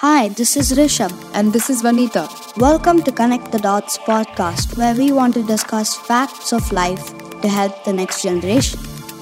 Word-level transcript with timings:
Hi, 0.00 0.28
this 0.28 0.56
is 0.56 0.70
Rishabh. 0.78 1.12
And 1.34 1.52
this 1.52 1.68
is 1.68 1.82
Vanita. 1.82 2.22
Welcome 2.56 3.02
to 3.02 3.10
Connect 3.10 3.50
the 3.50 3.58
Dots 3.58 3.98
podcast, 3.98 4.76
where 4.78 4.94
we 4.94 5.10
want 5.10 5.34
to 5.34 5.42
discuss 5.42 5.96
facts 5.96 6.52
of 6.52 6.70
life 6.70 7.06
to 7.40 7.48
help 7.48 7.82
the 7.82 7.92
next 7.92 8.22
generation. 8.22 8.78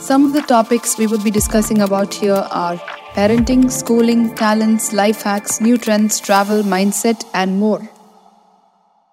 Some 0.09 0.27
of 0.27 0.35
the 0.35 0.43
topics 0.43 0.99
we 0.99 1.07
would 1.07 1.25
be 1.25 1.31
discussing 1.31 1.81
about 1.81 2.13
here 2.13 2.45
are 2.51 2.77
parenting, 3.15 3.71
schooling, 3.71 4.35
talents, 4.35 4.93
life 4.93 5.23
hacks, 5.23 5.63
new 5.63 5.79
trends, 5.79 6.21
travel, 6.21 6.63
mindset, 6.63 7.25
and 7.33 7.59
more. 7.59 7.89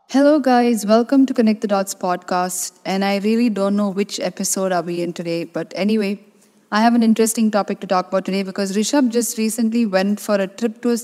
Hello, 0.10 0.42
guys. 0.42 0.86
Welcome 0.86 1.26
to 1.28 1.34
Connect 1.34 1.62
the 1.62 1.70
Dots 1.70 1.96
podcast. 1.96 2.78
And 2.84 3.06
I 3.06 3.20
really 3.20 3.50
don't 3.50 3.78
know 3.78 3.88
which 3.88 4.20
episode 4.20 4.74
are 4.74 4.82
we 4.82 5.02
in 5.02 5.14
today, 5.14 5.46
but 5.46 5.72
anyway, 5.78 6.20
I 6.74 6.82
have 6.82 6.94
an 6.94 7.04
interesting 7.04 7.52
topic 7.52 7.80
to 7.80 7.88
talk 7.88 8.10
about 8.10 8.26
today 8.26 8.44
because 8.44 8.76
Rishabh 8.76 9.12
just 9.12 9.38
recently 9.38 9.86
went 9.86 10.20
for 10.20 10.36
a 10.36 10.48
trip 10.48 10.82
to 10.82 10.98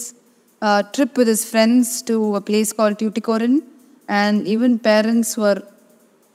uh, 0.62 0.84
trip 0.84 1.18
with 1.18 1.28
his 1.28 1.50
friends 1.50 2.02
to 2.04 2.36
a 2.36 2.42
place 2.42 2.74
called 2.74 2.98
Tuticorin, 2.98 3.64
and 4.08 4.48
even 4.48 4.80
parents 4.80 5.38
were 5.38 5.62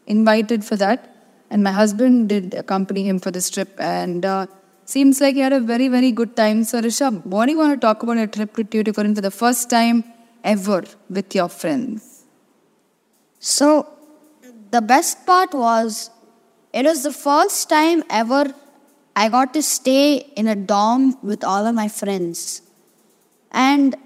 invited 0.06 0.64
for 0.64 0.76
that. 0.76 1.10
And 1.50 1.62
my 1.62 1.72
husband 1.72 2.28
did 2.28 2.54
accompany 2.54 3.06
him 3.08 3.18
for 3.18 3.30
this 3.30 3.50
trip, 3.50 3.70
and 3.78 4.24
uh, 4.24 4.46
seems 4.84 5.20
like 5.20 5.34
he 5.34 5.40
had 5.40 5.52
a 5.52 5.60
very, 5.60 5.88
very 5.88 6.10
good 6.12 6.36
time. 6.36 6.64
So, 6.64 6.80
Rishabh, 6.80 7.24
what 7.26 7.46
do 7.46 7.52
you 7.52 7.58
want 7.58 7.74
to 7.74 7.86
talk 7.86 8.02
about 8.02 8.18
a 8.18 8.26
trip 8.26 8.56
to 8.56 8.64
Tuticorin 8.64 9.14
for 9.14 9.20
the 9.20 9.30
first 9.30 9.70
time 9.70 10.04
ever 10.42 10.84
with 11.08 11.34
your 11.34 11.48
friends? 11.48 12.24
So, 13.38 13.88
the 14.70 14.80
best 14.80 15.26
part 15.26 15.54
was 15.54 16.10
it 16.72 16.84
was 16.84 17.02
the 17.02 17.12
first 17.12 17.68
time 17.68 18.02
ever 18.10 18.54
I 19.14 19.28
got 19.28 19.54
to 19.54 19.62
stay 19.62 20.16
in 20.36 20.48
a 20.48 20.56
dorm 20.56 21.16
with 21.22 21.44
all 21.44 21.66
of 21.66 21.74
my 21.74 21.88
friends. 21.88 22.62
And 23.52 23.96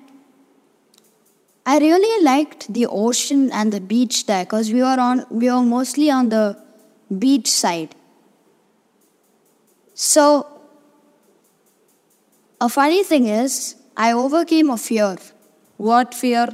I 1.70 1.78
really 1.78 2.24
liked 2.24 2.72
the 2.72 2.86
ocean 2.86 3.50
and 3.52 3.70
the 3.70 3.80
beach 3.80 4.24
there 4.24 4.44
because 4.44 4.72
we 4.72 4.80
were 4.80 5.00
on 5.06 5.26
we 5.30 5.50
were 5.50 5.62
mostly 5.62 6.10
on 6.10 6.30
the 6.30 6.44
beach 7.24 7.50
side. 7.50 7.94
So 9.94 10.22
a 12.58 12.70
funny 12.70 13.02
thing 13.10 13.26
is 13.26 13.74
I 13.96 14.12
overcame 14.12 14.70
a 14.70 14.78
fear. 14.78 15.18
What 15.76 16.14
fear? 16.14 16.48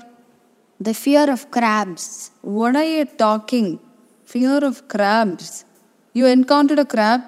The 0.80 0.94
fear 0.94 1.30
of 1.30 1.48
crabs. 1.52 2.32
What 2.42 2.74
are 2.74 2.84
you 2.84 3.04
talking? 3.04 3.78
Fear 4.24 4.64
of 4.64 4.88
crabs. 4.88 5.64
You 6.12 6.26
encountered 6.26 6.80
a 6.80 6.84
crab? 6.84 7.22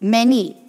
Many. 0.00 0.65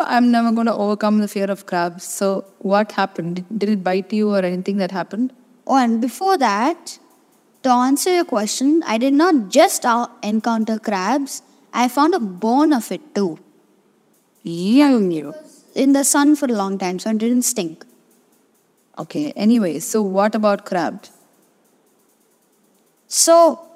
I'm 0.00 0.30
never 0.30 0.52
going 0.52 0.66
to 0.66 0.74
overcome 0.74 1.18
the 1.18 1.28
fear 1.28 1.50
of 1.50 1.66
crabs. 1.66 2.04
So, 2.04 2.44
what 2.58 2.92
happened? 2.92 3.44
Did 3.56 3.68
it 3.68 3.84
bite 3.84 4.12
you 4.12 4.34
or 4.34 4.38
anything 4.38 4.78
that 4.78 4.90
happened? 4.90 5.32
Oh, 5.66 5.76
and 5.76 6.00
before 6.00 6.36
that, 6.38 6.98
to 7.62 7.70
answer 7.70 8.12
your 8.12 8.24
question, 8.24 8.82
I 8.86 8.98
did 8.98 9.14
not 9.14 9.48
just 9.48 9.84
encounter 10.22 10.78
crabs, 10.78 11.42
I 11.72 11.88
found 11.88 12.14
a 12.14 12.20
bone 12.20 12.72
of 12.72 12.90
it 12.90 13.14
too. 13.14 13.38
You. 14.42 15.34
In 15.74 15.92
the 15.92 16.04
sun 16.04 16.36
for 16.36 16.46
a 16.46 16.52
long 16.52 16.78
time, 16.78 16.98
so 16.98 17.10
it 17.10 17.18
didn't 17.18 17.42
stink. 17.42 17.84
Okay, 18.98 19.32
anyway, 19.36 19.78
so 19.78 20.02
what 20.02 20.34
about 20.34 20.66
crabs? 20.66 21.10
So, 23.06 23.66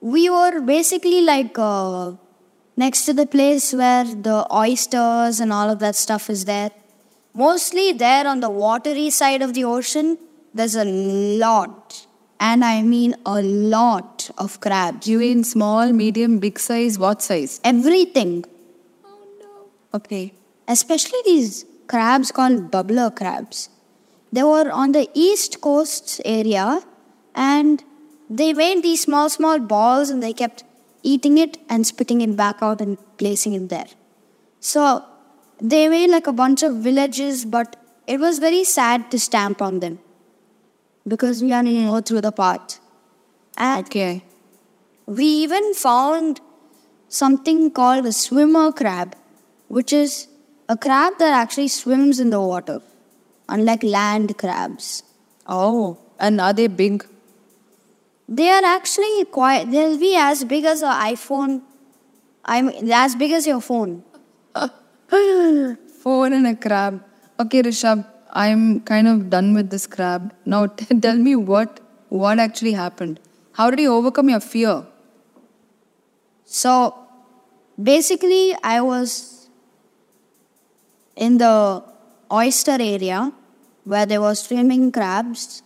we 0.00 0.30
were 0.30 0.60
basically 0.60 1.20
like 1.20 1.56
uh, 1.58 2.12
next 2.82 3.04
to 3.06 3.12
the 3.20 3.26
place 3.26 3.72
where 3.80 4.04
the 4.28 4.38
oysters 4.64 5.40
and 5.40 5.52
all 5.52 5.68
of 5.68 5.80
that 5.80 5.96
stuff 5.96 6.30
is 6.30 6.44
there. 6.44 6.70
Mostly 7.34 7.86
there 7.92 8.26
on 8.32 8.40
the 8.40 8.50
watery 8.50 9.10
side 9.10 9.42
of 9.42 9.54
the 9.54 9.64
ocean, 9.64 10.16
there's 10.54 10.76
a 10.76 10.84
lot, 10.84 12.06
and 12.40 12.64
I 12.64 12.82
mean 12.82 13.16
a 13.26 13.42
lot 13.42 14.30
of 14.38 14.60
crabs. 14.60 15.08
You 15.08 15.18
mean 15.18 15.42
small, 15.44 15.92
medium, 15.92 16.38
big 16.38 16.58
size? 16.58 16.98
What 16.98 17.20
size? 17.20 17.60
Everything. 17.64 18.44
Oh 19.04 19.26
no. 19.40 19.98
Okay. 19.98 20.32
Especially 20.68 21.20
these 21.24 21.64
crabs 21.88 22.30
called 22.30 22.70
bubbler 22.70 23.14
crabs. 23.14 23.70
They 24.32 24.42
were 24.42 24.70
on 24.70 24.92
the 24.92 25.08
east 25.14 25.60
coast 25.60 26.20
area 26.24 26.82
and 27.34 27.82
they 28.30 28.52
made 28.52 28.82
these 28.82 29.02
small, 29.02 29.28
small 29.30 29.58
balls 29.58 30.10
and 30.10 30.22
they 30.22 30.32
kept 30.32 30.64
eating 31.02 31.38
it 31.38 31.58
and 31.68 31.86
spitting 31.86 32.20
it 32.20 32.36
back 32.36 32.56
out 32.62 32.80
and 32.80 32.98
placing 33.18 33.52
it 33.54 33.68
there. 33.68 33.86
So 34.60 35.04
they 35.60 35.88
made 35.88 36.10
like 36.10 36.26
a 36.26 36.32
bunch 36.32 36.62
of 36.62 36.76
villages, 36.76 37.44
but 37.44 37.76
it 38.06 38.20
was 38.20 38.38
very 38.38 38.64
sad 38.64 39.10
to 39.10 39.18
stamp 39.18 39.60
on 39.62 39.80
them 39.80 39.98
because 41.06 41.42
we 41.42 41.52
are 41.52 41.62
to 41.62 41.84
go 41.84 42.00
through 42.00 42.20
the 42.22 42.32
path. 42.32 42.80
And 43.56 43.86
Okay. 43.86 44.24
we 45.06 45.24
even 45.24 45.74
found 45.74 46.40
something 47.08 47.70
called 47.70 48.06
a 48.06 48.12
swimmer 48.12 48.72
crab, 48.72 49.16
which 49.68 49.92
is 49.92 50.28
a 50.68 50.76
crab 50.76 51.14
that 51.18 51.32
actually 51.32 51.68
swims 51.68 52.20
in 52.20 52.30
the 52.30 52.40
water, 52.40 52.80
unlike 53.48 53.82
land 53.82 54.36
crabs. 54.36 55.02
Oh, 55.46 55.98
and 56.18 56.40
are 56.40 56.52
they 56.52 56.66
big? 56.66 57.06
They 58.28 58.50
are 58.50 58.64
actually 58.64 59.24
quite, 59.24 59.70
they'll 59.70 59.98
be 59.98 60.14
as 60.16 60.44
big 60.44 60.64
as 60.64 60.82
an 60.82 60.92
iPhone. 60.92 61.62
I 62.44 62.60
mean, 62.62 62.92
as 62.92 63.14
big 63.14 63.32
as 63.32 63.46
your 63.46 63.60
phone. 63.60 64.04
Phone 66.02 66.32
and 66.34 66.46
a 66.46 66.54
crab. 66.54 67.02
Okay, 67.40 67.62
Rishabh, 67.62 68.04
I'm 68.30 68.80
kind 68.80 69.08
of 69.08 69.30
done 69.30 69.54
with 69.54 69.70
this 69.70 69.86
crab. 69.86 70.34
Now 70.44 70.66
t- 70.66 71.00
tell 71.00 71.16
me 71.16 71.36
what 71.36 71.80
what 72.10 72.38
actually 72.38 72.72
happened. 72.72 73.20
How 73.52 73.70
did 73.70 73.80
you 73.80 73.92
overcome 73.94 74.28
your 74.28 74.40
fear? 74.40 74.84
So 76.44 76.94
basically, 77.82 78.54
I 78.62 78.80
was 78.80 79.48
in 81.16 81.38
the 81.38 81.82
oyster 82.32 82.76
area 82.80 83.32
where 83.84 84.06
there 84.06 84.20
were 84.20 84.34
swimming 84.34 84.92
crabs, 84.92 85.62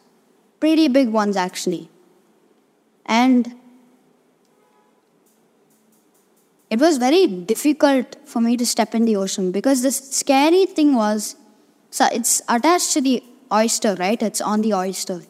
pretty 0.61 0.89
big 0.89 1.09
ones 1.09 1.37
actually. 1.37 1.91
And 3.07 3.55
it 6.71 6.81
was 6.81 6.99
very 6.99 7.27
difficult 7.27 8.17
for 8.25 8.41
me 8.41 8.57
to 8.57 8.65
step 8.65 8.95
in 8.95 9.05
the 9.05 9.17
ocean 9.17 9.53
because 9.53 9.83
the 9.83 9.93
scary 9.93 10.67
thing 10.67 10.95
was 10.95 11.37
so 11.91 12.07
it's 12.11 12.41
attached 12.49 12.95
to 12.95 13.03
the 13.03 13.23
oyster, 13.53 13.95
right? 13.97 14.21
It's 14.23 14.41
on 14.41 14.63
the 14.63 14.73
oyster. 14.73 15.23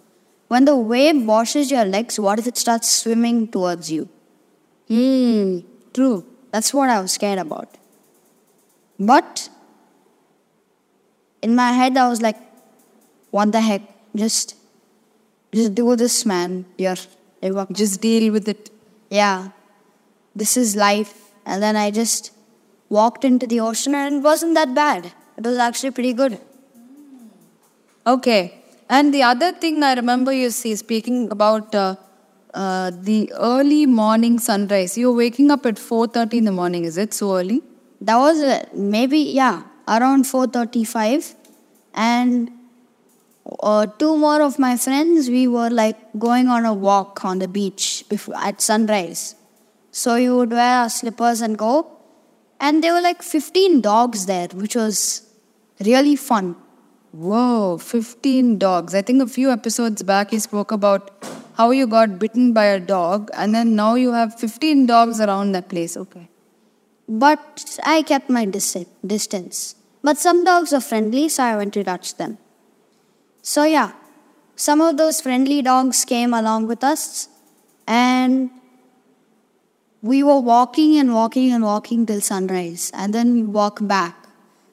When 0.47 0.65
the 0.65 0.77
wave 0.77 1.25
washes 1.25 1.73
your 1.73 1.85
legs, 1.85 2.21
what 2.21 2.39
if 2.39 2.47
it 2.47 2.57
starts 2.57 2.89
swimming 2.89 3.49
towards 3.49 3.91
you? 3.91 4.09
Hmm, 4.87 5.61
true. 5.93 6.25
That's 6.53 6.73
what 6.73 6.89
I 6.89 7.01
was 7.01 7.13
scared 7.13 7.41
about. 7.41 7.77
But 8.99 9.49
in 11.41 11.57
my 11.57 11.73
head, 11.73 11.97
I 11.97 12.09
was 12.09 12.23
like, 12.23 12.37
what 13.31 13.51
the 13.51 13.61
heck? 13.61 13.83
Just, 14.15 14.55
just 15.53 15.75
do 15.75 15.97
this, 15.97 16.25
man. 16.25 16.67
You're, 16.79 16.97
Just 17.73 18.01
deal 18.01 18.33
with 18.33 18.49
it. 18.49 18.71
yeah, 19.11 19.49
this 20.35 20.57
is 20.57 20.77
life. 20.77 21.15
And 21.45 21.63
then 21.63 21.77
I 21.77 21.91
just 21.91 22.33
walked 22.89 23.25
into 23.25 23.47
the 23.47 23.61
ocean 23.61 23.95
and 23.95 24.17
it 24.17 24.23
wasn't 24.23 24.55
that 24.55 24.75
bad. 24.75 25.13
It 25.37 25.45
was 25.45 25.59
actually 25.59 25.91
pretty 25.91 26.13
good. 26.13 26.39
Okay. 28.07 28.63
And 28.89 29.13
the 29.13 29.23
other 29.23 29.53
thing 29.53 29.83
I 29.83 29.95
remember 29.95 30.33
you 30.33 30.51
see 30.51 30.77
speaking 30.77 31.31
about 31.31 31.75
uh, 31.75 31.97
uh, 32.55 32.91
the 32.95 33.33
early 33.39 33.87
morning 33.87 34.39
sunrise. 34.39 34.97
You're 34.99 35.13
waking 35.13 35.51
up 35.51 35.65
at 35.65 35.77
4:30 35.77 36.39
in 36.39 36.45
the 36.45 36.53
morning. 36.53 36.85
Is 36.85 36.99
it 36.99 37.15
so 37.15 37.37
early? 37.37 37.63
That 38.01 38.17
was 38.17 38.43
uh, 38.43 38.65
maybe, 38.75 39.19
yeah, 39.19 39.63
around 39.89 40.25
4.35. 40.25 41.35
And 41.95 42.51
uh, 43.61 43.87
two 43.87 44.17
more 44.17 44.43
of 44.43 44.59
my 44.59 44.77
friends, 44.77 45.29
we 45.29 45.47
were 45.49 45.71
like 45.71 45.97
going 46.19 46.49
on 46.49 46.65
a 46.65 46.75
walk 46.75 47.25
on 47.25 47.39
the 47.39 47.49
beach 47.49 48.05
before, 48.09 48.37
at 48.37 48.61
sunrise. 48.61 49.35
So 49.91 50.17
you 50.17 50.37
would 50.37 50.51
wear 50.51 50.79
our 50.81 50.89
slippers 50.89 51.41
and 51.41 51.59
go. 51.59 51.87
And 52.61 52.83
there 52.83 52.95
were 52.95 53.01
like 53.01 53.23
15 53.23 53.81
dogs 53.81 54.27
there, 54.27 54.49
which 54.49 54.77
was 54.77 55.29
really 55.81 56.17
fun. 56.17 56.57
Whoa, 57.13 57.79
15 57.79 58.59
dogs. 58.59 58.95
I 58.95 59.03
think 59.03 59.21
a 59.23 59.27
few 59.27 59.51
episodes 59.51 60.03
back 60.03 60.33
you 60.33 60.41
spoke 60.41 60.71
about 60.73 61.11
how 61.55 61.71
you 61.71 61.87
got 61.87 62.19
bitten 62.19 62.53
by 62.53 62.65
a 62.65 62.81
dog, 62.81 63.31
and 63.35 63.55
then 63.55 63.77
now 63.77 63.95
you 63.95 64.13
have 64.13 64.39
15 64.39 64.87
dogs 64.87 65.21
around 65.21 65.53
that 65.53 65.69
place. 65.69 65.97
Okay. 65.97 66.29
But 67.09 67.79
I 67.85 68.03
kept 68.03 68.31
my 68.31 68.47
dis- 68.47 68.87
distance. 69.07 69.75
But 70.03 70.17
some 70.19 70.45
dogs 70.45 70.73
are 70.73 70.81
friendly, 70.81 71.29
so 71.29 71.43
I 71.43 71.57
went 71.57 71.75
to 71.75 71.85
touch 71.85 72.17
them. 72.17 72.39
So, 73.43 73.65
yeah, 73.65 73.93
some 74.57 74.81
of 74.81 74.97
those 74.97 75.21
friendly 75.21 75.63
dogs 75.63 76.05
came 76.05 76.33
along 76.33 76.69
with 76.69 76.85
us, 76.85 77.29
and 77.87 78.51
we 80.01 80.23
were 80.23 80.39
walking 80.39 80.97
and 80.97 81.15
walking 81.15 81.53
and 81.53 81.65
walking 81.65 82.07
till 82.07 82.21
sunrise, 82.21 82.91
and 82.95 83.13
then 83.13 83.33
we 83.35 83.43
walk 83.43 83.79
back. 83.83 84.17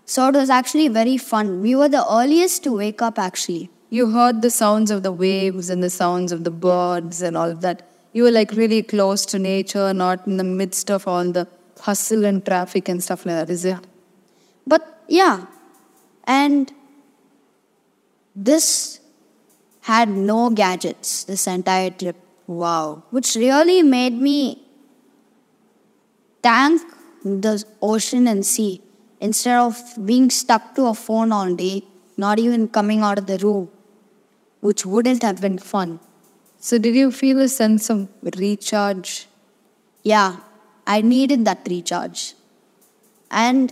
So 0.05 0.27
it 0.27 0.35
was 0.35 0.49
actually 0.49 0.87
very 0.87 1.17
fun. 1.17 1.61
We 1.61 1.75
were 1.75 1.87
the 1.87 2.03
earliest 2.11 2.63
to 2.63 2.75
wake 2.75 2.99
up 2.99 3.19
actually. 3.19 3.69
You 3.91 4.09
heard 4.09 4.41
the 4.41 4.49
sounds 4.49 4.89
of 4.89 5.03
the 5.03 5.11
waves 5.11 5.69
and 5.69 5.83
the 5.83 5.89
sounds 5.91 6.31
of 6.31 6.43
the 6.43 6.49
birds 6.49 7.21
and 7.21 7.37
all 7.37 7.51
of 7.51 7.61
that. 7.61 7.87
You 8.13 8.23
were 8.23 8.31
like 8.31 8.51
really 8.53 8.81
close 8.81 9.23
to 9.27 9.37
nature, 9.37 9.93
not 9.93 10.25
in 10.25 10.37
the 10.37 10.43
midst 10.43 10.89
of 10.89 11.07
all 11.07 11.31
the 11.31 11.47
hustle 11.79 12.25
and 12.25 12.43
traffic 12.43 12.89
and 12.89 13.03
stuff 13.03 13.23
like 13.23 13.35
that, 13.35 13.49
is 13.51 13.65
it? 13.65 13.85
But 14.65 15.03
yeah, 15.07 15.45
and 16.23 16.73
this 18.47 18.99
had 19.81 20.09
no 20.09 20.49
gadgets 20.49 21.23
this 21.25 21.45
entire 21.47 21.89
trip. 21.89 22.15
Wow. 22.47 23.03
which 23.11 23.35
really 23.35 23.83
made 23.83 24.15
me 24.27 24.59
thank 26.41 26.81
the 27.23 27.63
ocean 27.79 28.27
and 28.27 28.43
sea 28.43 28.81
instead 29.19 29.57
of 29.59 29.77
being 30.03 30.31
stuck 30.31 30.73
to 30.75 30.87
a 30.87 30.95
phone 30.95 31.31
all 31.31 31.53
day, 31.53 31.83
not 32.17 32.39
even 32.39 32.67
coming 32.67 33.01
out 33.01 33.19
of 33.19 33.27
the 33.27 33.37
room, 33.37 33.69
which 34.61 34.83
wouldn't 34.83 35.21
have 35.21 35.39
been 35.39 35.59
fun. 35.59 35.99
So, 36.59 36.79
did 36.79 36.95
you 36.95 37.11
feel 37.11 37.39
a 37.39 37.47
sense 37.47 37.89
of 37.91 38.09
recharge? 38.35 39.27
Yeah, 40.01 40.37
I 40.87 41.01
needed 41.01 41.45
that 41.45 41.67
recharge. 41.69 42.33
And 43.29 43.71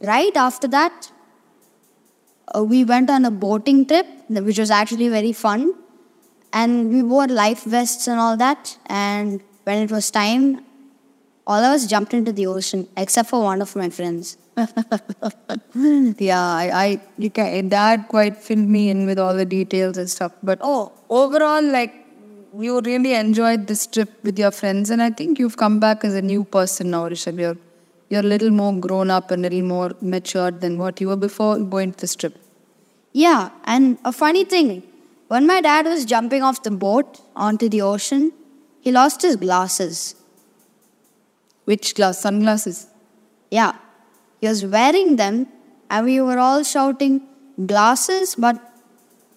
right 0.00 0.36
after 0.36 0.68
that, 0.68 1.10
uh, 2.54 2.62
we 2.62 2.84
went 2.84 3.10
on 3.10 3.24
a 3.24 3.30
boating 3.30 3.86
trip, 3.86 4.06
which 4.28 4.58
was 4.58 4.70
actually 4.70 5.08
very 5.08 5.32
fun. 5.32 5.74
And 6.52 6.90
we 6.90 7.02
wore 7.02 7.26
life 7.26 7.64
vests 7.64 8.06
and 8.08 8.20
all 8.20 8.36
that. 8.36 8.76
And 8.86 9.42
when 9.64 9.82
it 9.82 9.90
was 9.90 10.10
time, 10.10 10.64
all 11.46 11.58
of 11.58 11.72
us 11.72 11.86
jumped 11.86 12.14
into 12.14 12.32
the 12.32 12.46
ocean, 12.46 12.88
except 12.96 13.30
for 13.30 13.42
one 13.42 13.62
of 13.62 13.74
my 13.74 13.88
friends. 13.90 14.36
yeah, 15.74 16.40
I, 16.40 16.70
I 16.84 17.00
you 17.16 17.30
can, 17.30 17.68
that 17.70 18.08
quite 18.08 18.36
filled 18.36 18.68
me 18.68 18.90
in 18.90 19.06
with 19.06 19.18
all 19.18 19.34
the 19.34 19.46
details 19.46 19.96
and 19.96 20.08
stuff. 20.10 20.32
But 20.42 20.58
oh, 20.62 20.92
overall, 21.08 21.62
like 21.62 21.94
you 22.58 22.80
really 22.82 23.14
enjoyed 23.14 23.66
this 23.66 23.86
trip 23.86 24.10
with 24.22 24.38
your 24.38 24.50
friends, 24.50 24.90
and 24.90 25.02
I 25.02 25.10
think 25.10 25.38
you've 25.38 25.56
come 25.56 25.80
back 25.80 26.04
as 26.04 26.14
a 26.14 26.22
new 26.22 26.44
person 26.44 26.90
now, 26.90 27.08
Rishabh. 27.08 27.56
You're 28.12 28.20
a 28.20 28.30
little 28.30 28.50
more 28.50 28.74
grown 28.78 29.10
up 29.10 29.30
and 29.30 29.46
a 29.46 29.48
little 29.48 29.66
more 29.66 29.92
matured 30.02 30.60
than 30.60 30.76
what 30.76 31.00
you 31.00 31.08
were 31.08 31.16
before 31.16 31.58
going 31.58 31.92
to 31.92 31.98
this 32.00 32.14
trip. 32.14 32.34
Yeah, 33.14 33.48
and 33.64 33.96
a 34.04 34.12
funny 34.12 34.44
thing, 34.44 34.82
when 35.28 35.46
my 35.46 35.62
dad 35.62 35.86
was 35.86 36.04
jumping 36.04 36.42
off 36.42 36.62
the 36.62 36.70
boat 36.70 37.22
onto 37.34 37.70
the 37.70 37.80
ocean, 37.80 38.30
he 38.82 38.92
lost 38.92 39.22
his 39.22 39.36
glasses. 39.36 40.14
Which 41.64 41.94
glass? 41.94 42.20
Sunglasses. 42.20 42.86
Yeah, 43.50 43.72
he 44.42 44.46
was 44.46 44.66
wearing 44.66 45.16
them, 45.16 45.46
and 45.88 46.04
we 46.04 46.20
were 46.20 46.38
all 46.38 46.62
shouting, 46.64 47.22
Glasses, 47.66 48.34
but 48.34 48.60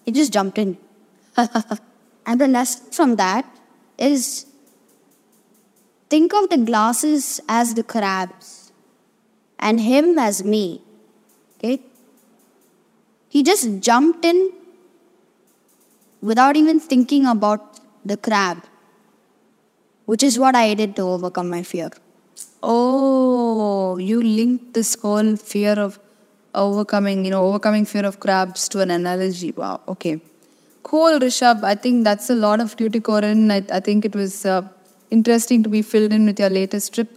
he 0.04 0.12
just 0.12 0.34
jumped 0.34 0.58
in. 0.58 0.76
and 2.26 2.38
the 2.38 2.46
lesson 2.46 2.92
from 2.92 3.16
that 3.16 3.46
is 3.96 4.44
think 6.10 6.34
of 6.34 6.50
the 6.50 6.58
glasses 6.58 7.40
as 7.48 7.72
the 7.72 7.82
crabs 7.82 8.65
and 9.58 9.80
him 9.80 10.18
as 10.18 10.44
me. 10.44 10.82
Okay? 11.58 11.80
He 13.28 13.42
just 13.42 13.80
jumped 13.80 14.24
in 14.24 14.52
without 16.20 16.56
even 16.56 16.80
thinking 16.80 17.26
about 17.26 17.80
the 18.04 18.16
crab, 18.16 18.62
which 20.06 20.22
is 20.22 20.38
what 20.38 20.54
I 20.54 20.74
did 20.74 20.96
to 20.96 21.02
overcome 21.02 21.50
my 21.50 21.62
fear. 21.62 21.90
Oh, 22.62 23.98
you 23.98 24.22
linked 24.22 24.74
this 24.74 24.94
whole 24.94 25.36
fear 25.36 25.72
of 25.72 25.98
overcoming, 26.54 27.24
you 27.24 27.30
know, 27.30 27.44
overcoming 27.44 27.84
fear 27.84 28.04
of 28.04 28.18
crabs 28.20 28.68
to 28.70 28.80
an 28.80 28.90
analogy. 28.90 29.52
Wow. 29.52 29.80
Okay. 29.88 30.20
Cool, 30.82 31.18
Rishabh. 31.18 31.64
I 31.64 31.74
think 31.74 32.04
that's 32.04 32.30
a 32.30 32.34
lot 32.34 32.60
of 32.60 32.76
Tuticorin. 32.76 33.50
I, 33.52 33.76
I 33.76 33.80
think 33.80 34.04
it 34.04 34.14
was 34.14 34.46
uh, 34.46 34.62
interesting 35.10 35.62
to 35.64 35.68
be 35.68 35.82
filled 35.82 36.12
in 36.12 36.26
with 36.26 36.38
your 36.38 36.50
latest 36.50 36.94
trip. 36.94 37.10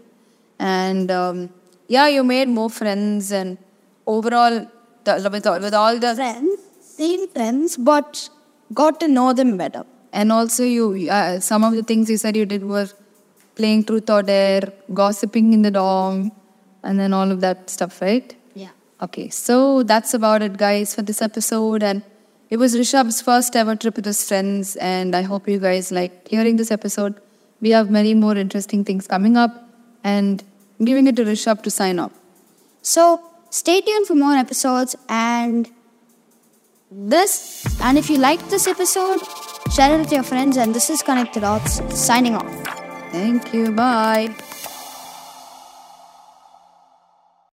And 0.60 1.12
um, 1.12 1.50
yeah, 1.90 2.08
you 2.08 2.24
made 2.24 2.48
more 2.48 2.70
friends, 2.70 3.32
and 3.32 3.58
overall, 4.06 4.68
the, 5.04 5.30
with, 5.32 5.46
all, 5.46 5.60
with 5.60 5.74
all 5.74 6.00
the 6.00 6.16
friends, 6.16 6.60
same 6.82 7.28
friends, 7.30 7.78
but 7.78 8.30
got 8.74 9.00
to 9.02 9.08
know 9.08 9.34
them 9.34 9.58
better. 9.58 9.86
And 10.14 10.32
also, 10.32 10.64
you 10.64 11.10
uh, 11.10 11.40
some 11.40 11.64
of 11.64 11.74
the 11.74 11.84
things 11.84 12.10
you 12.10 12.18
said 12.18 12.36
you 12.36 12.46
did 12.46 12.64
were 12.64 12.88
playing 13.56 13.84
truth 13.86 14.10
or 14.10 14.22
dare, 14.24 14.72
gossiping 14.94 15.54
in 15.54 15.64
the 15.64 15.72
dorm, 15.72 16.32
and 16.84 17.00
then 17.00 17.14
all 17.14 17.32
of 17.32 17.42
that 17.42 17.70
stuff, 17.70 18.02
right? 18.02 18.36
Yeah. 18.54 18.70
Okay, 19.02 19.30
so 19.30 19.84
that's 19.84 20.14
about 20.14 20.42
it, 20.42 20.58
guys, 20.58 20.96
for 20.96 21.02
this 21.02 21.22
episode. 21.22 21.84
And 21.84 22.04
it 22.50 22.58
was 22.58 22.76
Rishabh's 22.76 23.22
first 23.22 23.56
ever 23.56 23.76
trip 23.76 23.96
with 23.96 24.06
his 24.06 24.28
friends, 24.28 24.76
and 24.78 25.16
I 25.16 25.24
hope 25.24 25.48
you 25.48 25.60
guys 25.60 25.92
liked 25.92 26.30
hearing 26.30 26.56
this 26.56 26.72
episode. 26.72 27.20
We 27.62 27.72
have 27.72 27.90
many 27.90 28.14
more 28.14 28.36
interesting 28.36 28.86
things 28.86 29.08
coming 29.08 29.38
up, 29.38 29.52
and 30.04 30.44
giving 30.84 31.08
it 31.08 31.16
to 31.18 31.24
Rishabh 31.24 31.62
to 31.64 31.72
sign 31.72 32.00
off. 32.00 32.12
So 32.82 33.22
stay 33.50 33.82
tuned 33.82 34.08
for 34.08 34.16
more 34.16 34.34
episodes 34.34 34.96
and 35.08 35.70
this. 36.92 37.66
And 37.82 37.98
if 37.98 38.10
you 38.10 38.18
liked 38.18 38.50
this 38.50 38.68
episode, 38.68 39.20
share 39.74 39.96
it 39.96 40.00
with 40.00 40.12
your 40.12 40.24
friends. 40.24 40.58
And 40.58 40.74
this 40.74 40.90
is 40.90 41.02
Connected 41.02 41.42
Dots 41.42 41.82
signing 41.98 42.36
off. 42.36 42.50
Thank 43.12 43.54
you. 43.54 43.72
Bye. 43.72 44.36